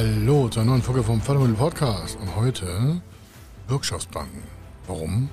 [0.00, 3.02] Hallo zur neuen Folge vom Fördermittel Podcast und heute
[3.68, 4.44] Bürgschaftsbanken.
[4.86, 5.28] Warum?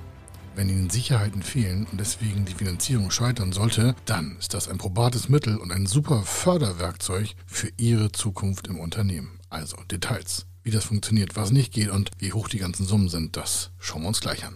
[0.55, 5.29] Wenn Ihnen Sicherheiten fehlen und deswegen die Finanzierung scheitern sollte, dann ist das ein probates
[5.29, 9.39] Mittel und ein super Förderwerkzeug für Ihre Zukunft im Unternehmen.
[9.49, 13.37] Also Details, wie das funktioniert, was nicht geht und wie hoch die ganzen Summen sind,
[13.37, 14.55] das schauen wir uns gleich an.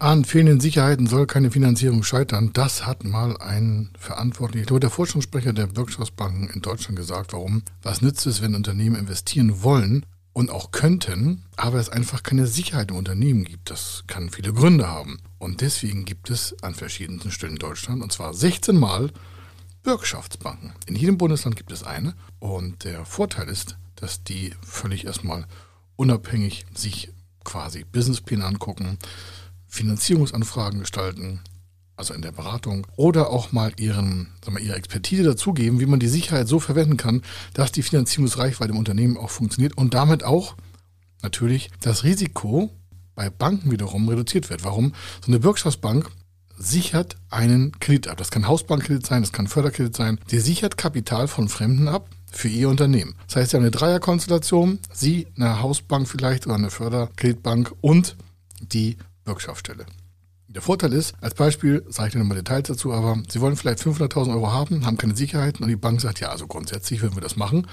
[0.00, 2.52] An fehlenden Sicherheiten soll keine Finanzierung scheitern.
[2.52, 7.32] Das hat mal ein Verantwortlicher, der Forschungssprecher der Wirtschaftsbanken in Deutschland gesagt.
[7.32, 7.64] Warum?
[7.82, 12.92] Was nützt es, wenn Unternehmen investieren wollen und auch könnten, aber es einfach keine Sicherheit
[12.92, 13.70] im Unternehmen gibt?
[13.70, 15.18] Das kann viele Gründe haben.
[15.38, 19.10] Und deswegen gibt es an verschiedensten Stellen in Deutschland, und zwar 16 Mal,
[19.82, 20.74] Bürgschaftsbanken.
[20.86, 22.14] In jedem Bundesland gibt es eine.
[22.38, 25.44] Und der Vorteil ist, dass die völlig erstmal
[25.96, 27.10] unabhängig sich
[27.42, 28.98] quasi Businesspläne angucken,
[29.68, 31.40] Finanzierungsanfragen gestalten,
[31.96, 36.00] also in der Beratung, oder auch mal ihren, sagen wir, ihre Expertise dazugeben, wie man
[36.00, 37.22] die Sicherheit so verwenden kann,
[37.54, 40.56] dass die Finanzierungsreichweite im Unternehmen auch funktioniert und damit auch
[41.22, 42.70] natürlich das Risiko
[43.14, 44.64] bei Banken wiederum reduziert wird.
[44.64, 44.94] Warum?
[45.24, 46.08] So eine Bürgschaftsbank
[46.56, 48.16] sichert einen Kredit ab.
[48.16, 50.18] Das kann Hausbankkredit sein, das kann Förderkredit sein.
[50.30, 53.14] Die sichert Kapital von Fremden ab für ihr Unternehmen.
[53.26, 58.16] Das heißt, Sie haben eine Dreierkonstellation, Sie, eine Hausbank vielleicht oder eine Förderkreditbank und
[58.60, 58.96] die
[59.28, 59.84] Bürgschaftsstelle.
[60.58, 63.78] Der Vorteil ist, als Beispiel, sage ich dir nochmal Details dazu, aber Sie wollen vielleicht
[63.78, 67.20] 500.000 Euro haben, haben keine Sicherheiten und die Bank sagt, ja, also grundsätzlich würden wir
[67.20, 67.68] das machen,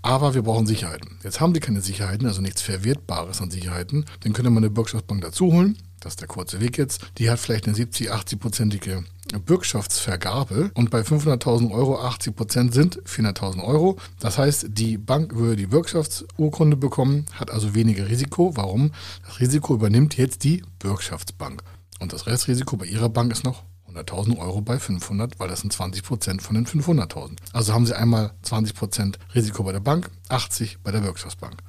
[0.00, 1.18] aber wir brauchen Sicherheiten.
[1.22, 5.20] Jetzt haben Sie keine Sicherheiten, also nichts Verwertbares an Sicherheiten, dann könnte man eine Bürgschaftsbank
[5.20, 9.04] dazu holen, das ist der kurze Weg jetzt, die hat vielleicht eine 70, 80-prozentige
[9.44, 13.98] Bürgschaftsvergabe und bei 500.000 Euro 80 Prozent sind 400.000 Euro.
[14.18, 18.56] Das heißt, die Bank würde die Bürgschaftsurkunde bekommen, hat also weniger Risiko.
[18.56, 18.92] Warum?
[19.26, 21.62] Das Risiko übernimmt jetzt die Bürgschaftsbank.
[22.00, 25.72] Und das Restrisiko bei Ihrer Bank ist noch 100.000 Euro bei 500, weil das sind
[25.72, 27.36] 20 Prozent von den 500.000.
[27.52, 31.62] Also haben Sie einmal 20 Prozent Risiko bei der Bank, 80 bei der Wirtschaftsbank.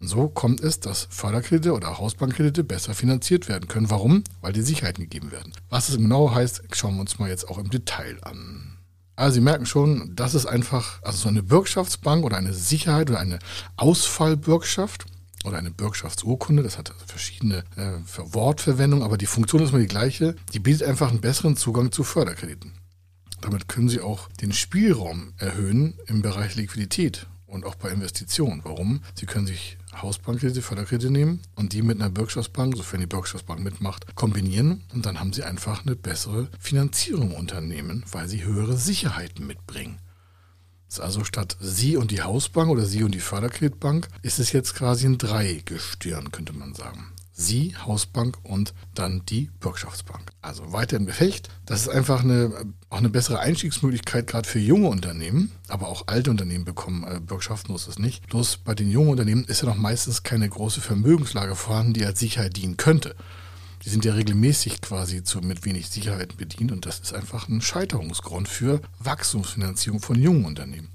[0.00, 3.88] Und so kommt es, dass Förderkredite oder Hausbankkredite besser finanziert werden können.
[3.88, 4.24] Warum?
[4.40, 5.52] Weil die Sicherheiten gegeben werden.
[5.70, 8.78] Was es genau heißt, schauen wir uns mal jetzt auch im Detail an.
[9.14, 13.20] Also Sie merken schon, das ist einfach, also so eine Bürgschaftsbank oder eine Sicherheit oder
[13.20, 13.38] eine
[13.76, 15.06] Ausfallbürgschaft
[15.44, 20.36] oder eine Bürgschaftsurkunde, das hat verschiedene äh, Wortverwendungen, aber die Funktion ist immer die gleiche.
[20.52, 22.72] Die bietet einfach einen besseren Zugang zu Förderkrediten.
[23.40, 28.60] Damit können Sie auch den Spielraum erhöhen im Bereich Liquidität und auch bei Investitionen.
[28.64, 29.00] Warum?
[29.14, 34.14] Sie können sich Hausbankkredite, Förderkredite nehmen und die mit einer Bürgschaftsbank, sofern die Bürgschaftsbank mitmacht,
[34.14, 39.98] kombinieren und dann haben Sie einfach eine bessere Finanzierung Unternehmen, weil Sie höhere Sicherheiten mitbringen.
[41.00, 45.06] Also statt Sie und die Hausbank oder Sie und die Förderkreditbank ist es jetzt quasi
[45.06, 47.12] ein Dreigestirn, könnte man sagen.
[47.34, 50.32] Sie, Hausbank und dann die Bürgschaftsbank.
[50.42, 51.48] Also weiter im Gefecht.
[51.64, 52.52] Das ist einfach eine,
[52.90, 55.50] auch eine bessere Einstiegsmöglichkeit, gerade für junge Unternehmen.
[55.68, 58.26] Aber auch alte Unternehmen bekommen äh, Bürgschaften, muss es nicht.
[58.28, 62.20] Bloß bei den jungen Unternehmen ist ja noch meistens keine große Vermögenslage vorhanden, die als
[62.20, 63.16] Sicherheit dienen könnte.
[63.84, 67.60] Die sind ja regelmäßig quasi zu, mit wenig Sicherheiten bedient und das ist einfach ein
[67.60, 70.90] Scheiterungsgrund für Wachstumsfinanzierung von jungen Unternehmen.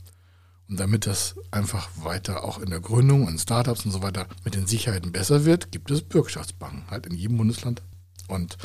[0.70, 4.56] Und damit das einfach weiter auch in der Gründung und Startups und so weiter mit
[4.56, 7.81] den Sicherheiten besser wird, gibt es Bürgschaftsbanken halt in jedem Bundesland.
[8.28, 8.58] Und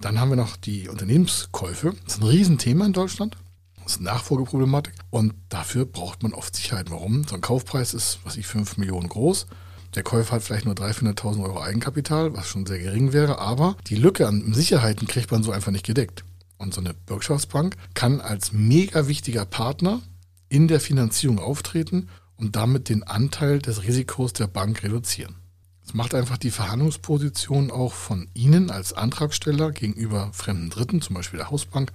[0.00, 1.94] dann haben wir noch die Unternehmenskäufe.
[2.04, 3.36] Das ist ein Riesenthema in Deutschland.
[3.82, 4.94] Das ist eine Nachfolgeproblematik.
[5.10, 6.90] Und dafür braucht man oft Sicherheit.
[6.90, 7.24] Warum?
[7.24, 9.46] So ein Kaufpreis ist, was ich, 5 Millionen groß.
[9.94, 13.38] Der Käufer hat vielleicht nur 300.000, 400.000 Euro Eigenkapital, was schon sehr gering wäre.
[13.38, 16.24] Aber die Lücke an Sicherheiten kriegt man so einfach nicht gedeckt.
[16.58, 20.00] Und so eine Bürgschaftsbank kann als mega wichtiger Partner
[20.48, 25.36] in der Finanzierung auftreten und damit den Anteil des Risikos der Bank reduzieren.
[25.84, 31.38] Das macht einfach die Verhandlungsposition auch von Ihnen als Antragsteller gegenüber fremden Dritten, zum Beispiel
[31.38, 31.92] der Hausbank,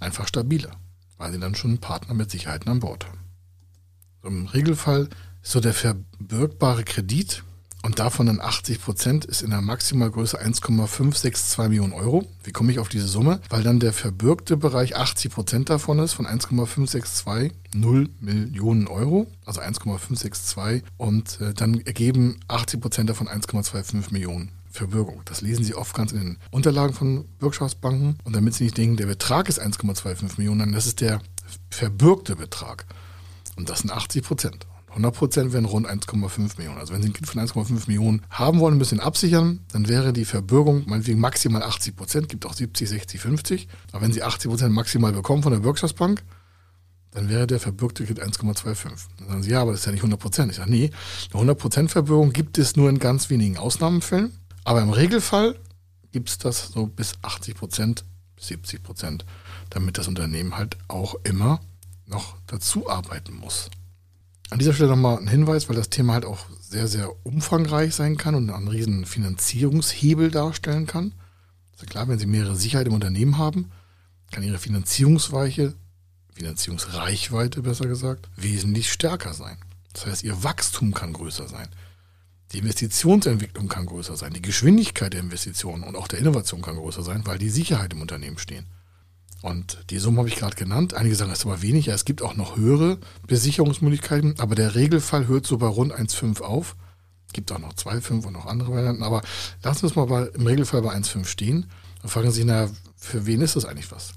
[0.00, 0.72] einfach stabiler,
[1.16, 3.20] weil Sie dann schon einen Partner mit Sicherheiten an Bord haben.
[4.24, 5.08] Im Regelfall
[5.42, 7.42] so der verbürgbare Kredit
[7.82, 12.26] Und davon dann 80 Prozent ist in der Maximalgröße 1,562 Millionen Euro.
[12.44, 13.40] Wie komme ich auf diese Summe?
[13.48, 19.60] Weil dann der verbürgte Bereich 80 Prozent davon ist, von 1,562 0 Millionen Euro, also
[19.60, 24.50] 1,562 und äh, dann ergeben 80 Prozent davon 1,25 Millionen.
[24.72, 25.22] Verbürgung.
[25.24, 28.18] Das lesen Sie oft ganz in den Unterlagen von Bürgschaftsbanken.
[28.22, 31.20] Und damit Sie nicht denken, der Betrag ist 1,25 Millionen, das ist der
[31.70, 32.86] verbürgte Betrag.
[33.56, 34.66] Und das sind 80 Prozent.
[34.90, 36.78] 100 Prozent wären rund 1,5 Millionen.
[36.78, 40.12] Also wenn Sie ein Kind von 1,5 Millionen haben wollen, ein bisschen absichern, dann wäre
[40.12, 43.68] die Verbürgung meinetwegen maximal 80 Prozent, gibt auch 70, 60, 50.
[43.92, 46.22] Aber wenn Sie 80 Prozent maximal bekommen von der Bürgschaftsbank,
[47.12, 48.90] dann wäre der verbürgte Kredit 1,25.
[49.18, 50.50] Dann sagen Sie, ja, aber das ist ja nicht 100 Prozent.
[50.50, 50.90] Ich sage, nee,
[51.30, 54.32] eine 100 Prozent Verbürgung gibt es nur in ganz wenigen Ausnahmefällen.
[54.64, 55.56] Aber im Regelfall
[56.12, 58.04] gibt es das so bis 80 Prozent,
[58.38, 59.24] 70 Prozent,
[59.70, 61.60] damit das Unternehmen halt auch immer
[62.06, 63.70] noch dazu arbeiten muss.
[64.50, 68.16] An dieser Stelle nochmal ein Hinweis, weil das Thema halt auch sehr, sehr umfangreich sein
[68.16, 71.14] kann und einen riesen Finanzierungshebel darstellen kann.
[71.72, 73.70] Ist ja klar, wenn Sie mehrere Sicherheit im Unternehmen haben,
[74.32, 75.74] kann Ihre Finanzierungsweiche,
[76.34, 79.56] Finanzierungsreichweite besser gesagt, wesentlich stärker sein.
[79.92, 81.68] Das heißt, Ihr Wachstum kann größer sein.
[82.52, 84.32] Die Investitionsentwicklung kann größer sein.
[84.32, 88.00] Die Geschwindigkeit der Investitionen und auch der Innovation kann größer sein, weil die Sicherheit im
[88.00, 88.66] Unternehmen stehen.
[89.42, 90.94] Und die Summe habe ich gerade genannt.
[90.94, 91.86] Einige sagen, das ist aber wenig.
[91.86, 96.42] Ja, es gibt auch noch höhere Besicherungsmöglichkeiten, aber der Regelfall hört so bei rund 1,5
[96.42, 96.76] auf.
[97.32, 99.02] Gibt auch noch 2,5 und noch andere Varianten.
[99.02, 99.22] Aber
[99.62, 101.70] lassen wir es mal bei, im Regelfall bei 1,5 stehen.
[102.02, 104.12] Dann fragen Sie sich, naja, für wen ist das eigentlich was?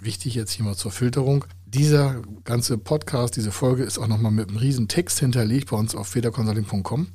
[0.00, 1.44] Wichtig jetzt hier mal zur Filterung.
[1.66, 5.94] Dieser ganze Podcast, diese Folge ist auch nochmal mit einem riesen Text hinterlegt bei uns
[5.94, 7.08] auf federconsulting.com.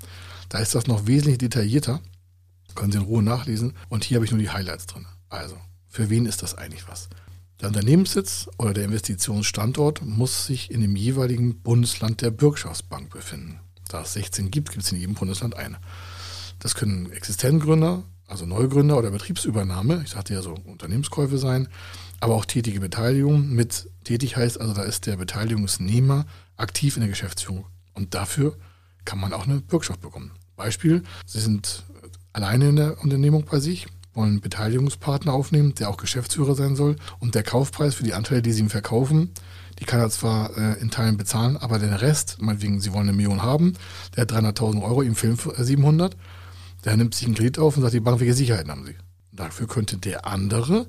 [0.49, 2.01] Da ist das noch wesentlich detaillierter.
[2.75, 3.73] Können Sie in Ruhe nachlesen.
[3.89, 5.07] Und hier habe ich nur die Highlights drin.
[5.29, 5.55] Also,
[5.87, 7.09] für wen ist das eigentlich was?
[7.61, 13.59] Der Unternehmenssitz oder der Investitionsstandort muss sich in dem jeweiligen Bundesland der Bürgschaftsbank befinden.
[13.87, 15.77] Da es 16 gibt, gibt es in jedem Bundesland eine.
[16.57, 21.67] Das können Existenzgründer, also Neugründer oder Betriebsübernahme, ich sagte ja so Unternehmenskäufe sein,
[22.19, 23.49] aber auch tätige Beteiligung.
[23.49, 26.25] Mit tätig heißt also, da ist der Beteiligungsnehmer
[26.57, 27.65] aktiv in der Geschäftsführung.
[27.93, 28.57] Und dafür
[29.05, 30.31] kann man auch eine Bürgschaft bekommen.
[30.55, 31.83] Beispiel, Sie sind
[32.33, 36.95] alleine in der Unternehmung bei sich, wollen einen Beteiligungspartner aufnehmen, der auch Geschäftsführer sein soll.
[37.19, 39.31] Und der Kaufpreis für die Anteile, die sie ihm verkaufen,
[39.79, 43.17] die kann er zwar äh, in Teilen bezahlen, aber den Rest, meinetwegen, sie wollen eine
[43.17, 43.73] Million haben,
[44.15, 46.15] der hat 300.000 Euro, ihm fehlen 700,
[46.85, 48.95] der nimmt sich einen Kredit auf und sagt, die Bank, welche Sicherheiten haben sie?
[49.31, 50.87] Dafür könnte der andere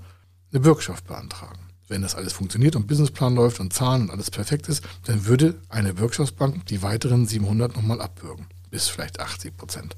[0.51, 1.61] eine Bürgschaft beantragen.
[1.89, 5.61] Wenn das alles funktioniert und Businessplan läuft und Zahlen und alles perfekt ist, dann würde
[5.69, 8.47] eine Bürgschaftsbank die weiteren 700 nochmal abbürgen.
[8.71, 9.97] Bis vielleicht 80 Prozent.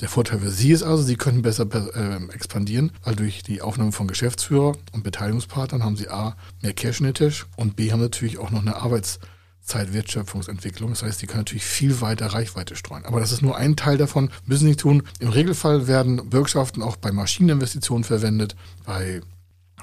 [0.00, 3.92] Der Vorteil für Sie ist also, Sie können besser äh, expandieren, weil durch die Aufnahme
[3.92, 8.00] von Geschäftsführer und Beteiligungspartnern haben Sie A, mehr Cash in den Tisch und B, haben
[8.00, 10.90] natürlich auch noch eine Arbeitszeitwertschöpfungsentwicklung.
[10.90, 13.04] Das heißt, Sie können natürlich viel weiter Reichweite streuen.
[13.04, 15.04] Aber das ist nur ein Teil davon, müssen Sie tun.
[15.20, 19.20] Im Regelfall werden Bürgschaften auch bei Maschineninvestitionen verwendet, bei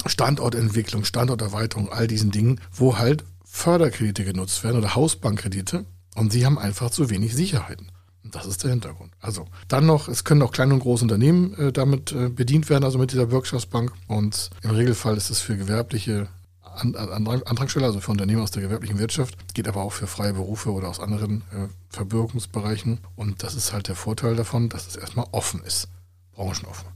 [0.06, 5.86] Standortentwicklung, Standorterweiterung, all diesen Dingen, wo halt Förderkredite genutzt werden oder Hausbankkredite
[6.16, 7.92] und Sie haben einfach zu wenig Sicherheiten.
[8.32, 9.12] Das ist der Hintergrund.
[9.20, 12.84] Also dann noch, es können auch kleine und große Unternehmen äh, damit äh, bedient werden,
[12.86, 13.92] also mit dieser Bürgschaftsbank.
[14.08, 16.28] Und im Regelfall ist es für gewerbliche
[16.62, 20.34] An An Antragsteller, also für Unternehmen aus der gewerblichen Wirtschaft, geht aber auch für freie
[20.34, 23.00] Berufe oder aus anderen äh, Verbürgungsbereichen.
[23.16, 25.90] Und das ist halt der Vorteil davon, dass es erstmal offen ist,
[26.34, 26.88] branchenoffen.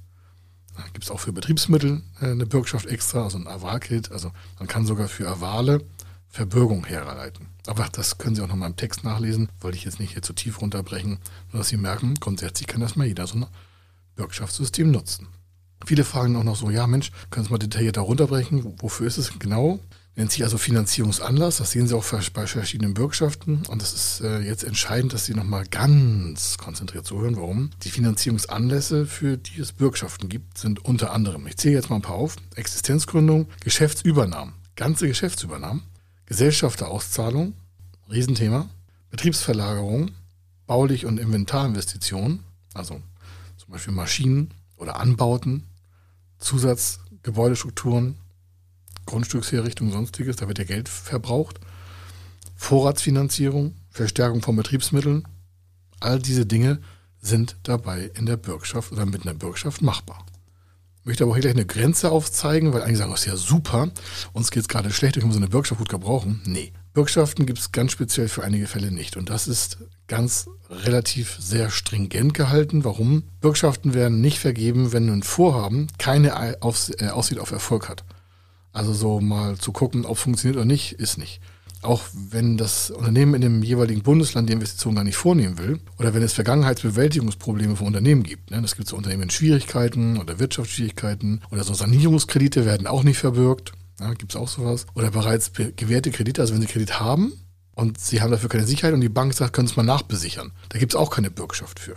[0.93, 4.11] Gibt es auch für Betriebsmittel äh, eine Bürgschaft extra, also ein Avalkredit.
[4.11, 5.81] Also man kann sogar für Avale
[6.35, 7.47] Verbürgung herleiten.
[7.65, 10.33] Aber das können Sie auch nochmal im Text nachlesen, wollte ich jetzt nicht hier zu
[10.33, 11.19] tief runterbrechen,
[11.51, 13.45] nur dass Sie merken, grundsätzlich kann das mal jeder so ein
[14.18, 15.30] Bürgschaftssystem nutzen.
[15.85, 19.39] Viele fragen auch noch so, ja Mensch, können Sie mal detaillierter runterbrechen, wofür ist es
[19.39, 19.80] genau?
[20.18, 24.39] Nennt sich also Finanzierungsanlass, das sehen Sie auch bei verschiedenen Bürgschaften und das ist äh,
[24.39, 27.69] jetzt entscheidend, dass Sie nochmal ganz konzentriert zuhören, warum.
[27.83, 32.01] Die Finanzierungsanlässe, für die es Bürgschaften gibt, sind unter anderem, ich zähle jetzt mal ein
[32.01, 35.83] paar auf, Existenzgründung, Geschäftsübernahmen, ganze Geschäftsübernahmen,
[36.25, 37.53] Gesellschafterauszahlung,
[38.09, 38.69] Riesenthema,
[39.09, 40.11] Betriebsverlagerung,
[40.65, 43.01] baulich und Inventarinvestitionen, also
[43.57, 45.63] zum Beispiel Maschinen oder Anbauten,
[46.39, 48.17] Zusatzgebäudestrukturen,
[49.05, 51.59] Grundstücksherrichtung, sonstiges, da wird ja Geld verbraucht,
[52.55, 55.27] Vorratsfinanzierung, Verstärkung von Betriebsmitteln,
[55.99, 56.81] all diese Dinge
[57.21, 60.25] sind dabei in der Bürgschaft oder mit einer Bürgschaft machbar
[61.06, 63.90] möchte aber auch hier gleich eine Grenze aufzeigen, weil einige sagen, das ist ja super,
[64.33, 66.42] uns geht es gerade schlecht, können so eine Bürgschaft gut gebrauchen.
[66.45, 69.18] Nee, Bürgschaften gibt es ganz speziell für einige Fälle nicht.
[69.18, 72.83] Und das ist ganz relativ sehr stringent gehalten.
[72.83, 73.24] Warum?
[73.42, 78.04] Bürgschaften werden nicht vergeben, wenn ein Vorhaben keine äh, Aussicht auf Erfolg hat.
[78.71, 81.42] Also so mal zu gucken, ob funktioniert oder nicht, ist nicht.
[81.85, 86.13] Auch wenn das Unternehmen in dem jeweiligen Bundesland die Investition gar nicht vornehmen will oder
[86.13, 88.51] wenn es Vergangenheitsbewältigungsprobleme von Unternehmen gibt.
[88.51, 88.61] Ne?
[88.61, 93.71] Gibt so Unternehmen in Schwierigkeiten oder Wirtschaftsschwierigkeiten oder so Sanierungskredite werden auch nicht verbürgt.
[93.99, 94.85] Ja, gibt es auch sowas.
[94.94, 97.33] Oder bereits gewährte Kredite, also wenn Sie Kredit haben
[97.75, 100.51] und Sie haben dafür keine Sicherheit und die Bank sagt, können Sie es mal nachbesichern.
[100.69, 101.95] Da gibt es auch keine Bürgschaft für.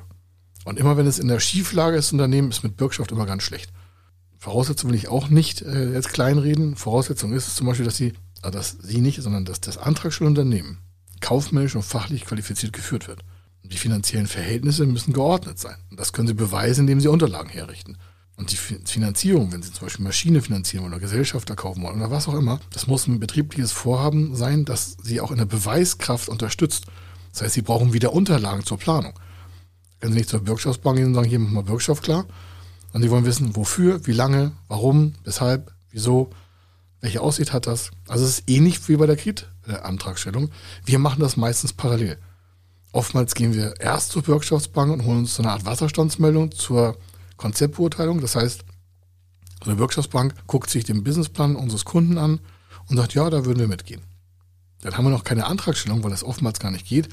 [0.64, 3.72] Und immer wenn es in der Schieflage ist, Unternehmen ist mit Bürgschaft immer ganz schlecht.
[4.38, 6.76] Voraussetzung will ich auch nicht äh, jetzt kleinreden.
[6.76, 10.44] Voraussetzung ist es zum Beispiel, dass Sie, also dass Sie nicht, sondern dass das antragstellende
[11.20, 13.24] kaufmännisch und fachlich qualifiziert geführt wird.
[13.62, 15.76] Und die finanziellen Verhältnisse müssen geordnet sein.
[15.90, 17.98] Und das können Sie beweisen, indem Sie Unterlagen herrichten.
[18.36, 22.28] Und die Finanzierung, wenn Sie zum Beispiel Maschine finanzieren oder Gesellschafter kaufen wollen oder was
[22.28, 26.86] auch immer, das muss ein betriebliches Vorhaben sein, das Sie auch in der Beweiskraft unterstützt.
[27.32, 29.14] Das heißt, Sie brauchen wieder Unterlagen zur Planung.
[29.98, 32.26] Können Sie nicht zur Bürgschaftsbank gehen und sagen, hier machen wir Bürgschaft klar.
[32.92, 36.30] Und Sie wollen wissen, wofür, wie lange, warum, weshalb, wieso,
[37.00, 37.90] welche Aussicht hat das.
[38.08, 40.50] Also es ist ähnlich wie bei der Kreditantragstellung.
[40.84, 42.18] Wir machen das meistens parallel.
[42.92, 46.96] Oftmals gehen wir erst zur Bürgschaftsbank und holen uns so eine Art Wasserstandsmeldung zur
[47.36, 48.20] Konzeptbeurteilung.
[48.20, 48.64] Das heißt,
[49.60, 52.40] eine Bürgschaftsbank guckt sich den Businessplan unseres Kunden an
[52.86, 54.02] und sagt, ja, da würden wir mitgehen.
[54.80, 57.08] Dann haben wir noch keine Antragstellung, weil das oftmals gar nicht geht.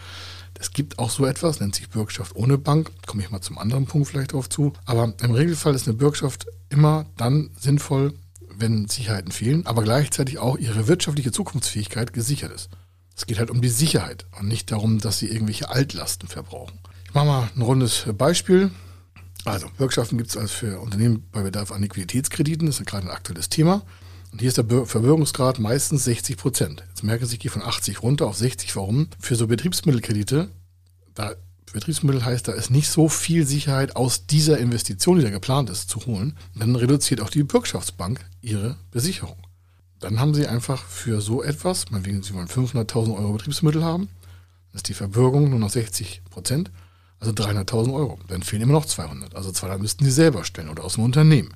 [0.58, 2.92] Es gibt auch so etwas, nennt sich Bürgschaft ohne Bank.
[3.06, 4.74] Komme ich mal zum anderen Punkt vielleicht drauf zu.
[4.86, 8.14] Aber im Regelfall ist eine Bürgschaft immer dann sinnvoll,
[8.58, 12.70] wenn Sicherheiten fehlen, aber gleichzeitig auch ihre wirtschaftliche Zukunftsfähigkeit gesichert ist.
[13.16, 16.80] Es geht halt um die Sicherheit und nicht darum, dass sie irgendwelche Altlasten verbrauchen.
[17.06, 18.72] Ich mache mal ein rundes Beispiel.
[19.46, 23.12] Also, Bürgschaften gibt es also für Unternehmen bei Bedarf an Liquiditätskrediten, das ist gerade ein
[23.12, 23.84] aktuelles Thema.
[24.32, 26.84] Und hier ist der Verbürgungsgrad meistens 60 Prozent.
[26.90, 28.76] Jetzt merken Sie, ich gehe von 80 runter auf 60.
[28.76, 29.08] Warum?
[29.18, 30.50] Für so Betriebsmittelkredite,
[31.14, 31.36] da
[31.76, 35.90] Betriebsmittel heißt, da ist nicht so viel Sicherheit aus dieser Investition, die da geplant ist,
[35.90, 36.38] zu holen.
[36.56, 39.36] Dann reduziert auch die Bürgschaftsbank ihre Besicherung.
[40.00, 44.08] Dann haben Sie einfach für so etwas, meinetwegen Sie wollen 500.000 Euro Betriebsmittel haben,
[44.72, 46.72] ist die Verbürgung nur noch 60 Prozent,
[47.20, 48.20] also 300.000 Euro.
[48.30, 49.36] Dann fehlen immer noch 200.
[49.36, 51.54] Also 200 müssten Sie selber stellen oder aus dem Unternehmen.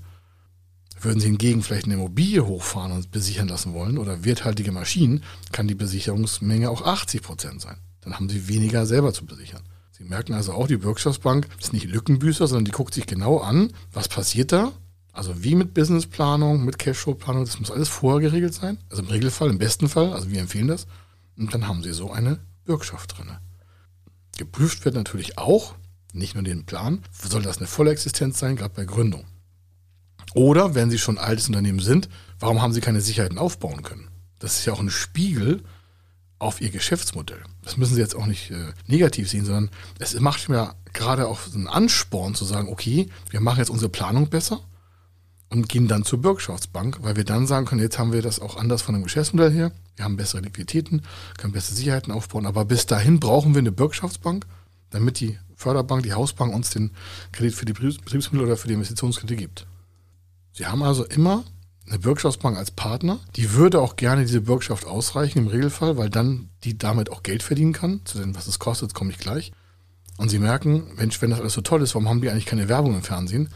[0.99, 5.23] Würden Sie hingegen vielleicht eine Immobilie hochfahren und besichern lassen wollen oder werthaltige Maschinen,
[5.53, 7.77] kann die Besicherungsmenge auch 80 Prozent sein.
[8.01, 9.63] Dann haben Sie weniger selber zu besichern.
[10.00, 13.74] Sie merken also auch, die Bürgschaftsbank ist nicht Lückenbüßer, sondern die guckt sich genau an,
[13.91, 14.72] was passiert da.
[15.12, 18.77] Also wie mit Businessplanung, mit Cashflow-Planung, das muss alles vorher geregelt sein.
[18.89, 20.88] Also im Regelfall, im besten Fall, also wir empfehlen das.
[21.38, 23.29] Und dann haben Sie so eine Bürgschaft drin.
[24.38, 25.75] Geprüft wird natürlich auch,
[26.13, 29.25] nicht nur den Plan, soll das eine volle Existenz sein, gerade bei Gründung.
[30.34, 32.08] Oder wenn Sie schon ein altes Unternehmen sind,
[32.39, 34.08] warum haben Sie keine Sicherheiten aufbauen können?
[34.39, 35.62] Das ist ja auch ein Spiegel
[36.39, 37.41] auf Ihr Geschäftsmodell.
[37.63, 39.69] Das müssen Sie jetzt auch nicht äh, negativ sehen, sondern
[40.00, 44.29] es macht mir gerade auch einen Ansporn zu sagen, okay, wir machen jetzt unsere Planung
[44.29, 44.62] besser
[45.50, 48.58] und gehen dann zur Bürgschaftsbank, weil wir dann sagen können, jetzt haben wir das auch
[48.58, 51.01] anders von dem Geschäftsmodell her, wir haben bessere Liquiditäten,
[51.38, 54.46] können bessere Sicherheiten aufbauen, aber bis dahin brauchen wir eine Bürgschaftsbank,
[54.91, 56.91] damit die Förderbank, die Hausbank uns den
[57.31, 59.67] Kredit für die Betriebsmittel oder für die Investitionskredite gibt.
[60.53, 61.43] Sie haben also immer
[61.89, 63.19] eine Bürgschaftsbank als Partner.
[63.36, 67.43] Die würde auch gerne diese Bürgschaft ausreichen im Regelfall, weil dann die damit auch Geld
[67.43, 68.01] verdienen kann.
[68.05, 69.51] Zu dem, was es kostet, komme ich gleich.
[70.17, 72.69] Und sie merken, Mensch, wenn das alles so toll ist, warum haben die eigentlich keine
[72.69, 73.50] Werbung im Fernsehen?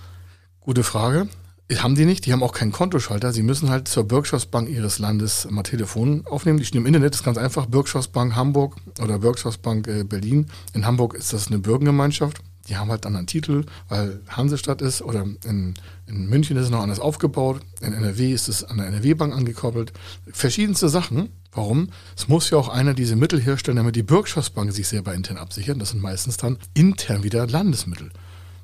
[0.62, 1.28] Gute Frage.
[1.75, 3.34] Haben die nicht, die haben auch keinen Kontoschalter.
[3.34, 6.60] Sie müssen halt zur Bürgschaftsbank ihres Landes mal Telefon aufnehmen.
[6.60, 7.66] Die stehen im Internet, das ist ganz einfach.
[7.66, 10.48] Bürgschaftsbank Hamburg oder Bürgschaftsbank äh, Berlin.
[10.74, 15.01] In Hamburg ist das eine Bürgergemeinschaft die haben halt dann einen Titel, weil Hansestadt ist
[15.01, 15.74] oder in,
[16.08, 19.91] in München ist es noch anders aufgebaut, in NRW ist es an der NRW-Bank angekoppelt.
[20.32, 21.29] Verschiedenste Sachen.
[21.51, 21.89] Warum?
[22.17, 25.77] Es muss ja auch einer diese Mittel herstellen, damit die Bürgschaftsbank sich selber intern absichern.
[25.77, 28.12] Das sind meistens dann intern wieder Landesmittel.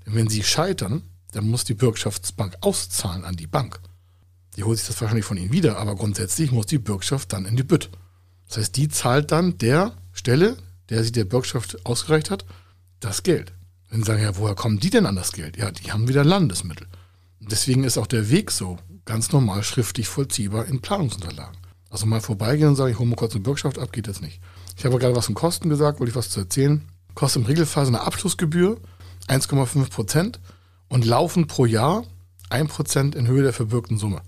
[0.05, 3.79] Denn wenn sie scheitern, dann muss die Bürgschaftsbank auszahlen an die Bank.
[4.55, 7.55] Die holt sich das wahrscheinlich von ihnen wieder, aber grundsätzlich muss die Bürgschaft dann in
[7.55, 7.89] die Bütt.
[8.47, 10.57] Das heißt, die zahlt dann der Stelle,
[10.89, 12.45] der sie der Bürgschaft ausgereicht hat,
[12.99, 13.53] das Geld.
[13.91, 15.57] Dann sagen ja, woher kommen die denn an das Geld?
[15.57, 16.87] Ja, die haben wieder Landesmittel.
[17.39, 21.57] deswegen ist auch der Weg so ganz normal schriftlich vollziehbar in Planungsunterlagen.
[21.89, 24.39] Also mal vorbeigehen und sagen, ich hole mal kurz eine Bürgschaft ab, geht das nicht.
[24.77, 26.83] Ich habe gerade was von Kosten gesagt, wollte ich was zu erzählen.
[27.15, 28.77] Kostet im Regelfall so eine Abschlussgebühr
[29.27, 30.39] 1,5 Prozent
[30.87, 32.03] und laufen pro Jahr
[32.49, 34.21] 1 Prozent in Höhe der verbürgten Summe.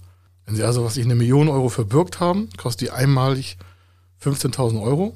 [0.45, 3.57] Wenn Sie also, was ich eine Million Euro verbürgt haben, kostet die einmalig
[4.23, 5.15] 15.000 Euro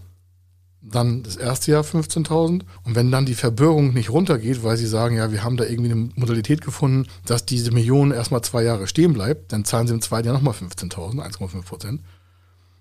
[0.92, 2.62] dann das erste Jahr 15.000.
[2.84, 5.92] Und wenn dann die Verbürgung nicht runtergeht, weil sie sagen, ja, wir haben da irgendwie
[5.92, 10.02] eine Modalität gefunden, dass diese Million erstmal zwei Jahre stehen bleibt, dann zahlen sie im
[10.02, 12.02] zweiten Jahr nochmal 15.000, 1,5 Prozent.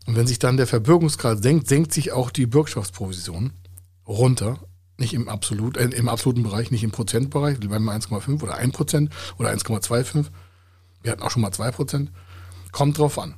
[0.06, 3.52] Und wenn sich dann der Verbürgungsgrad senkt, senkt sich auch die Bürgschaftsprovision
[4.06, 4.58] runter.
[4.98, 7.60] Nicht im, absolut, äh, im absoluten Bereich, nicht im Prozentbereich.
[7.60, 10.26] Wir bleiben bei 1,5 oder 1 Prozent oder 1,25.
[11.02, 12.12] Wir hatten auch schon mal 2 Prozent.
[12.70, 13.34] Kommt drauf an.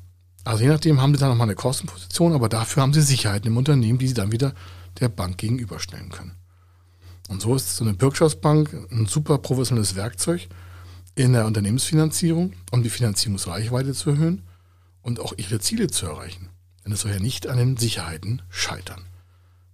[0.46, 3.56] Also je nachdem haben sie dann nochmal eine Kostenposition, aber dafür haben sie Sicherheiten im
[3.56, 4.54] Unternehmen, die sie dann wieder
[5.00, 6.36] der Bank gegenüberstellen können.
[7.28, 10.46] Und so ist so eine Bürgschaftsbank ein super professionelles Werkzeug
[11.16, 14.42] in der Unternehmensfinanzierung, um die Finanzierungsreichweite zu erhöhen
[15.02, 16.48] und auch ihre Ziele zu erreichen.
[16.84, 19.02] Denn es soll ja nicht an den Sicherheiten scheitern.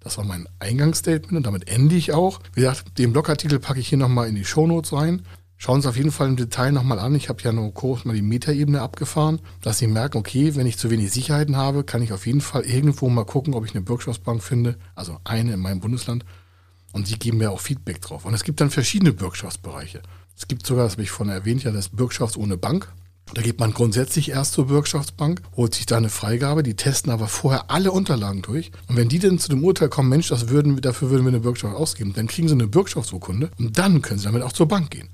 [0.00, 2.40] Das war mein Eingangsstatement und damit ende ich auch.
[2.54, 5.20] Wie gesagt, den Blogartikel packe ich hier nochmal in die Shownotes rein.
[5.64, 7.14] Schauen Sie auf jeden Fall im Detail nochmal an.
[7.14, 10.76] Ich habe ja nur kurz mal die Metaebene abgefahren, dass Sie merken, okay, wenn ich
[10.76, 13.82] zu wenig Sicherheiten habe, kann ich auf jeden Fall irgendwo mal gucken, ob ich eine
[13.84, 16.24] Bürgschaftsbank finde, also eine in meinem Bundesland.
[16.90, 18.24] Und die geben mir auch Feedback drauf.
[18.24, 20.02] Und es gibt dann verschiedene Bürgschaftsbereiche.
[20.36, 22.92] Es gibt sogar, das habe ich vorhin erwähnt, ja das Bürgschafts ohne Bank.
[23.32, 27.28] Da geht man grundsätzlich erst zur Bürgschaftsbank, holt sich da eine Freigabe, die testen aber
[27.28, 28.72] vorher alle Unterlagen durch.
[28.88, 31.38] Und wenn die dann zu dem Urteil kommen, Mensch, das würden, dafür würden wir eine
[31.38, 34.90] Bürgschaft ausgeben, dann kriegen sie eine Bürgschaftsurkunde und dann können sie damit auch zur Bank
[34.90, 35.08] gehen.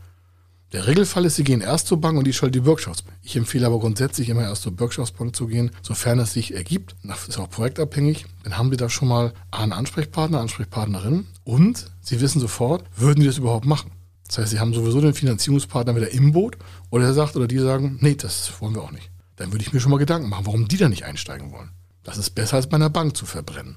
[0.72, 3.16] Der Regelfall ist, sie gehen erst zur Bank und die schaltet die Bürgschaftsbank.
[3.22, 6.94] Ich empfehle aber grundsätzlich immer erst zur Bürgschaftsbank zu gehen, sofern es sich ergibt.
[7.02, 8.26] Das ist auch projektabhängig.
[8.44, 13.26] Dann haben Sie da schon mal einen Ansprechpartner, Ansprechpartnerin und Sie wissen sofort, würden die
[13.26, 13.92] das überhaupt machen?
[14.26, 16.58] Das heißt, Sie haben sowieso den Finanzierungspartner wieder im Boot
[16.90, 19.10] oder er sagt oder die sagen, nee, das wollen wir auch nicht.
[19.36, 21.70] Dann würde ich mir schon mal Gedanken machen, warum die da nicht einsteigen wollen.
[22.02, 23.76] Das ist besser als bei einer Bank zu verbrennen.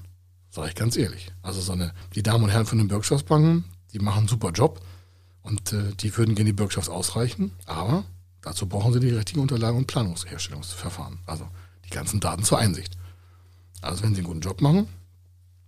[0.50, 1.32] Sage ich ganz ehrlich.
[1.40, 4.82] Also so eine, die Damen und Herren von den Bürgschaftsbanken, die machen einen super Job
[5.42, 8.04] und äh, die würden gerne die Bürgschaft ausreichen, aber
[8.40, 11.18] dazu brauchen sie die richtigen Unterlagen und Planungsherstellungsverfahren.
[11.26, 11.48] Also
[11.84, 12.96] die ganzen Daten zur Einsicht.
[13.80, 14.86] Also wenn sie einen guten Job machen,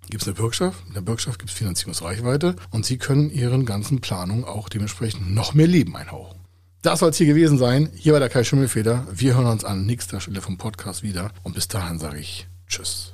[0.08, 0.86] gibt es eine Bürgschaft.
[0.86, 5.54] In der Bürgschaft gibt es Finanzierungsreichweite und Sie können Ihren ganzen Planungen auch dementsprechend noch
[5.54, 6.40] mehr Leben einhauchen.
[6.82, 7.90] Das soll es hier gewesen sein.
[7.94, 9.06] Hier war der Kai Schimmelfeder.
[9.10, 13.13] Wir hören uns an nächster Stelle vom Podcast wieder und bis dahin sage ich Tschüss.